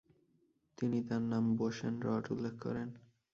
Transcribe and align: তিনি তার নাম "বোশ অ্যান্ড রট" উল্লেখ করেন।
তিনি 0.77 0.99
তার 1.07 1.23
নাম 1.31 1.45
"বোশ 1.57 1.77
অ্যান্ড 1.81 1.99
রট" 2.07 2.25
উল্লেখ 2.33 2.55
করেন। 2.59 2.89